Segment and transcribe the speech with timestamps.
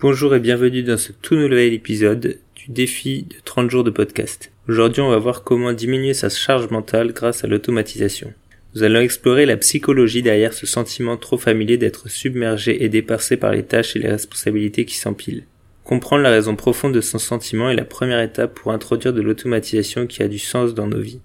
[0.00, 4.52] Bonjour et bienvenue dans ce tout nouvel épisode du défi de 30 jours de podcast.
[4.68, 8.32] Aujourd'hui, on va voir comment diminuer sa charge mentale grâce à l'automatisation.
[8.76, 13.50] Nous allons explorer la psychologie derrière ce sentiment trop familier d'être submergé et dépassé par
[13.50, 15.42] les tâches et les responsabilités qui s'empilent.
[15.82, 20.06] Comprendre la raison profonde de son sentiment est la première étape pour introduire de l'automatisation
[20.06, 21.18] qui a du sens dans nos vies.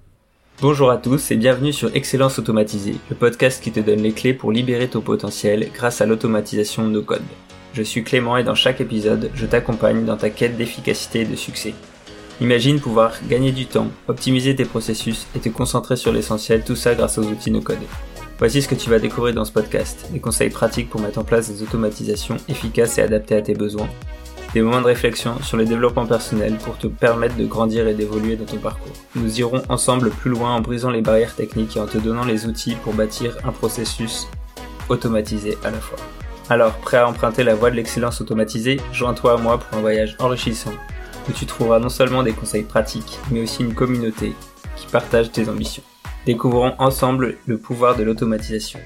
[0.61, 4.33] Bonjour à tous et bienvenue sur Excellence Automatisée, le podcast qui te donne les clés
[4.33, 7.21] pour libérer ton potentiel grâce à l'automatisation de nos codes.
[7.73, 11.35] Je suis Clément et dans chaque épisode, je t'accompagne dans ta quête d'efficacité et de
[11.35, 11.73] succès.
[12.39, 16.93] Imagine pouvoir gagner du temps, optimiser tes processus et te concentrer sur l'essentiel, tout ça
[16.93, 17.79] grâce aux outils no code.
[18.37, 21.23] Voici ce que tu vas découvrir dans ce podcast, des conseils pratiques pour mettre en
[21.23, 23.89] place des automatisations efficaces et adaptées à tes besoins,
[24.53, 28.35] des moments de réflexion sur le développement personnel pour te permettre de grandir et d'évoluer
[28.35, 28.93] dans ton parcours.
[29.15, 32.45] Nous irons ensemble plus loin en brisant les barrières techniques et en te donnant les
[32.45, 34.27] outils pour bâtir un processus
[34.89, 35.97] automatisé à la fois.
[36.49, 40.17] Alors, prêt à emprunter la voie de l'excellence automatisée, joins-toi à moi pour un voyage
[40.19, 40.73] enrichissant,
[41.29, 44.33] où tu trouveras non seulement des conseils pratiques, mais aussi une communauté
[44.75, 45.83] qui partage tes ambitions.
[46.25, 48.79] Découvrons ensemble le pouvoir de l'automatisation.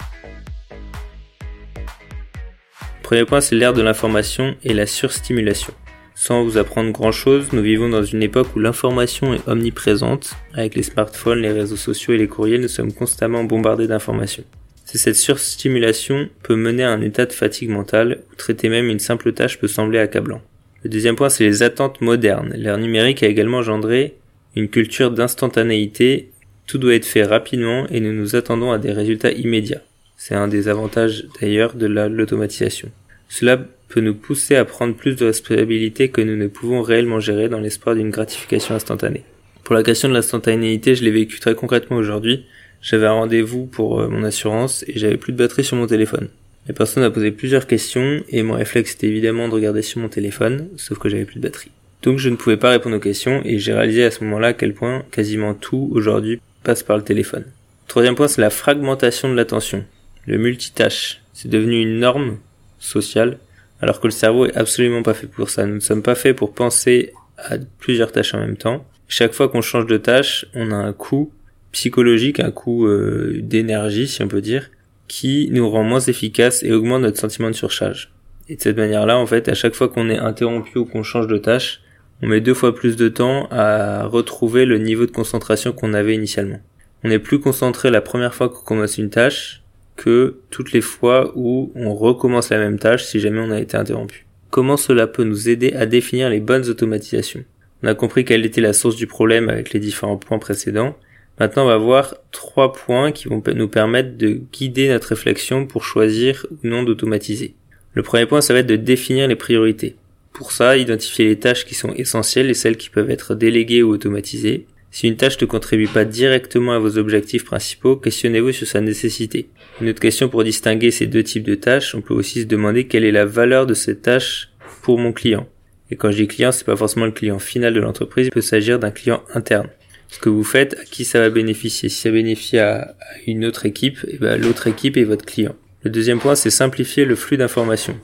[3.01, 5.73] Premier point, c'est l'ère de l'information et la surstimulation.
[6.13, 10.35] Sans vous apprendre grand chose, nous vivons dans une époque où l'information est omniprésente.
[10.53, 14.43] Avec les smartphones, les réseaux sociaux et les courriels, nous sommes constamment bombardés d'informations.
[14.87, 18.99] C'est cette surstimulation peut mener à un état de fatigue mentale, ou traiter même une
[18.99, 20.41] simple tâche peut sembler accablant.
[20.81, 22.53] Le deuxième point, c'est les attentes modernes.
[22.55, 24.15] L'ère numérique a également engendré
[24.55, 26.29] une culture d'instantanéité.
[26.67, 29.81] Tout doit être fait rapidement et nous nous attendons à des résultats immédiats.
[30.15, 32.89] C'est un des avantages d'ailleurs de l'automatisation.
[33.27, 33.57] Cela
[33.89, 37.59] peut nous pousser à prendre plus de responsabilités que nous ne pouvons réellement gérer dans
[37.59, 39.25] l'espoir d'une gratification instantanée.
[39.65, 42.45] Pour la question de l'instantanéité, je l'ai vécu très concrètement aujourd'hui.
[42.87, 46.29] J'avais un rendez-vous pour euh, mon assurance et j'avais plus de batterie sur mon téléphone.
[46.69, 50.07] La personne a posé plusieurs questions et mon réflexe était évidemment de regarder sur mon
[50.07, 51.71] téléphone, sauf que j'avais plus de batterie.
[52.01, 54.53] Donc je ne pouvais pas répondre aux questions et j'ai réalisé à ce moment-là à
[54.53, 57.43] quel point quasiment tout aujourd'hui passe par le téléphone.
[57.89, 59.83] Troisième point, c'est la fragmentation de l'attention.
[60.25, 62.37] Le multitâche, c'est devenu une norme
[62.79, 63.37] sociale
[63.81, 65.65] alors que le cerveau est absolument pas fait pour ça.
[65.65, 68.85] Nous ne sommes pas faits pour penser à plusieurs tâches en même temps.
[69.09, 71.33] Chaque fois qu'on change de tâche, on a un coût
[71.77, 74.71] psychologique, un coup euh, d'énergie, si on peut dire,
[75.07, 78.11] qui nous rend moins efficaces et augmente notre sentiment de surcharge.
[78.49, 81.27] Et de cette manière-là, en fait, à chaque fois qu'on est interrompu ou qu'on change
[81.27, 81.81] de tâche,
[82.23, 86.15] on met deux fois plus de temps à retrouver le niveau de concentration qu'on avait
[86.15, 86.59] initialement.
[87.03, 89.61] On est plus concentré la première fois qu'on commence une tâche
[89.95, 93.77] que toutes les fois où on recommence la même tâche si jamais on a été
[93.77, 94.25] interrompu.
[94.49, 97.43] Comment cela peut nous aider à définir les bonnes automatisations?
[97.83, 100.97] On a compris quelle était la source du problème avec les différents points précédents,
[101.39, 105.83] Maintenant, on va voir trois points qui vont nous permettre de guider notre réflexion pour
[105.83, 107.53] choisir ou non d'automatiser.
[107.93, 109.95] Le premier point, ça va être de définir les priorités.
[110.33, 113.89] Pour ça, identifier les tâches qui sont essentielles et celles qui peuvent être déléguées ou
[113.89, 114.65] automatisées.
[114.89, 119.49] Si une tâche ne contribue pas directement à vos objectifs principaux, questionnez-vous sur sa nécessité.
[119.79, 122.87] Une autre question pour distinguer ces deux types de tâches, on peut aussi se demander
[122.87, 124.49] quelle est la valeur de cette tâche
[124.81, 125.47] pour mon client.
[125.91, 128.41] Et quand je dis client, c'est pas forcément le client final de l'entreprise, il peut
[128.41, 129.69] s'agir d'un client interne
[130.09, 131.89] ce que vous faites, à qui ça va bénéficier.
[131.89, 132.95] Si ça bénéficie à,
[133.25, 135.55] une autre équipe, eh ben l'autre équipe est votre client.
[135.83, 137.97] Le deuxième point, c'est simplifier le flux d'informations.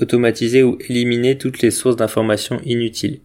[0.00, 3.20] Automatiser ou éliminer toutes les sources d'informations inutiles.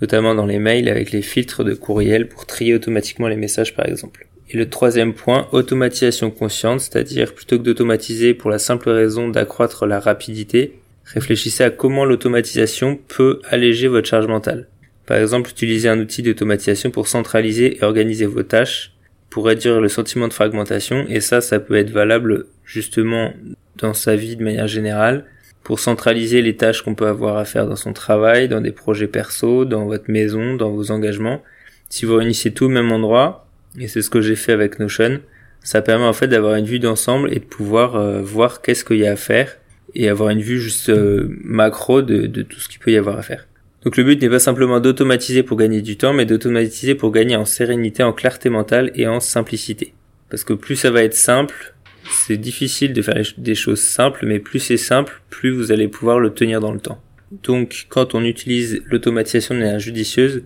[0.00, 3.86] Notamment dans les mails avec les filtres de courriel pour trier automatiquement les messages par
[3.86, 4.26] exemple.
[4.50, 9.84] Et le troisième point, automatisation consciente, c'est-à-dire plutôt que d'automatiser pour la simple raison d'accroître
[9.84, 14.68] la rapidité, réfléchissez à comment l'automatisation peut alléger votre charge mentale.
[15.08, 18.92] Par exemple, utiliser un outil d'automatisation pour centraliser et organiser vos tâches,
[19.30, 23.32] pour réduire le sentiment de fragmentation, et ça, ça peut être valable justement
[23.78, 25.24] dans sa vie de manière générale,
[25.64, 29.06] pour centraliser les tâches qu'on peut avoir à faire dans son travail, dans des projets
[29.06, 31.42] perso, dans votre maison, dans vos engagements.
[31.88, 33.48] Si vous réunissez tout au même endroit,
[33.80, 35.22] et c'est ce que j'ai fait avec Notion,
[35.62, 38.98] ça permet en fait d'avoir une vue d'ensemble et de pouvoir euh, voir qu'est-ce qu'il
[38.98, 39.56] y a à faire
[39.94, 43.16] et avoir une vue juste euh, macro de, de tout ce qu'il peut y avoir
[43.16, 43.48] à faire.
[43.84, 47.36] Donc le but n'est pas simplement d'automatiser pour gagner du temps, mais d'automatiser pour gagner
[47.36, 49.94] en sérénité, en clarté mentale et en simplicité.
[50.30, 51.74] Parce que plus ça va être simple,
[52.10, 56.18] c'est difficile de faire des choses simples, mais plus c'est simple, plus vous allez pouvoir
[56.18, 57.00] le tenir dans le temps.
[57.44, 60.42] Donc quand on utilise l'automatisation de manière judicieuse,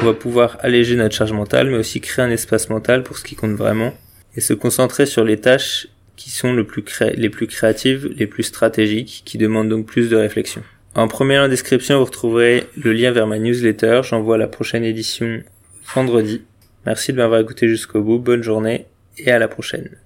[0.00, 3.24] on va pouvoir alléger notre charge mentale, mais aussi créer un espace mental pour ce
[3.24, 3.92] qui compte vraiment,
[4.36, 6.82] et se concentrer sur les tâches qui sont les plus
[7.46, 10.62] créatives, les plus stratégiques, qui demandent donc plus de réflexion.
[10.94, 14.02] En première description, vous retrouverez le lien vers ma newsletter.
[14.04, 15.42] J'envoie la prochaine édition
[15.94, 16.42] vendredi.
[16.84, 18.18] Merci de m'avoir écouté jusqu'au bout.
[18.18, 18.86] Bonne journée
[19.16, 19.96] et à la prochaine.